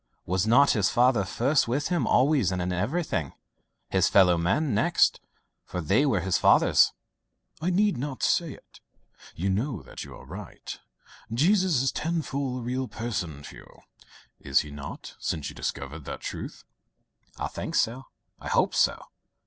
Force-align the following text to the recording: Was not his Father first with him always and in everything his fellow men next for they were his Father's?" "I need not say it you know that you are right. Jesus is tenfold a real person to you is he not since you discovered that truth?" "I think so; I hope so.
Was 0.25 0.47
not 0.47 0.71
his 0.71 0.89
Father 0.89 1.23
first 1.23 1.67
with 1.67 1.89
him 1.89 2.07
always 2.07 2.51
and 2.51 2.59
in 2.59 2.73
everything 2.73 3.33
his 3.91 4.09
fellow 4.09 4.35
men 4.35 4.73
next 4.73 5.21
for 5.63 5.79
they 5.79 6.07
were 6.07 6.21
his 6.21 6.39
Father's?" 6.39 6.91
"I 7.61 7.69
need 7.69 7.97
not 7.97 8.23
say 8.23 8.53
it 8.53 8.79
you 9.35 9.47
know 9.51 9.83
that 9.83 10.03
you 10.03 10.15
are 10.15 10.25
right. 10.25 10.79
Jesus 11.31 11.83
is 11.83 11.91
tenfold 11.91 12.61
a 12.61 12.63
real 12.63 12.87
person 12.87 13.43
to 13.43 13.57
you 13.57 13.79
is 14.39 14.61
he 14.61 14.71
not 14.71 15.15
since 15.19 15.49
you 15.49 15.55
discovered 15.55 16.05
that 16.05 16.21
truth?" 16.21 16.63
"I 17.37 17.47
think 17.47 17.75
so; 17.75 18.07
I 18.39 18.47
hope 18.47 18.73
so. 18.73 19.03